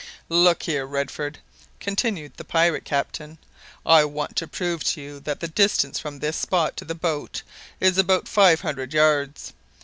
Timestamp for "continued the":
1.79-2.43